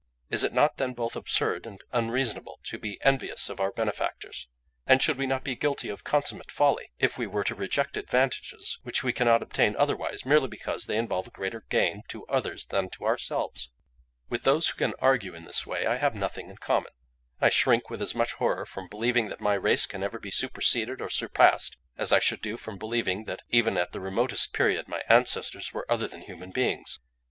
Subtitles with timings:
[0.31, 4.47] Is it not then both absurd and unreasonable to be envious of our benefactors?
[4.87, 8.79] And should we not be guilty of consummate folly if we were to reject advantages
[8.81, 12.89] which we cannot obtain otherwise, merely because they involve a greater gain to others than
[12.89, 13.69] to ourselves?
[14.27, 16.93] "With those who can argue in this way I have nothing in common.
[17.39, 20.99] I shrink with as much horror from believing that my race can ever be superseded
[20.99, 25.03] or surpassed, as I should do from believing that even at the remotest period my
[25.09, 26.97] ancestors were other than human beings.